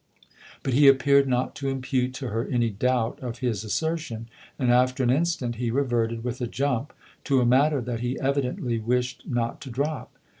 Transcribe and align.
But 0.63 0.73
he 0.73 0.87
appeared 0.87 1.27
not 1.27 1.53
to 1.57 1.69
impute 1.69 2.15
to 2.15 2.29
her 2.29 2.43
any 2.47 2.71
doubt 2.71 3.19
of 3.19 3.37
his 3.37 3.63
assertion, 3.63 4.29
and 4.57 4.71
after 4.71 5.03
an 5.03 5.11
instant 5.11 5.57
he 5.57 5.69
reverted, 5.69 6.23
with 6.23 6.41
a 6.41 6.47
jump, 6.47 6.91
to 7.25 7.39
a 7.39 7.45
matter 7.45 7.81
that 7.81 7.99
he 7.99 8.19
evidently 8.19 8.79
wished 8.79 9.27
not 9.27 9.61
to 9.61 9.69
drop. 9.69 10.11